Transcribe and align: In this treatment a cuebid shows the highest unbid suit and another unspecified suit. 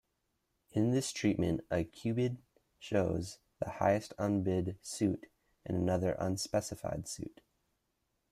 In 0.71 0.89
this 0.89 1.11
treatment 1.11 1.61
a 1.69 1.83
cuebid 1.83 2.37
shows 2.79 3.37
the 3.59 3.69
highest 3.73 4.15
unbid 4.17 4.79
suit 4.81 5.27
and 5.63 5.77
another 5.77 6.15
unspecified 6.17 7.07
suit. 7.07 7.41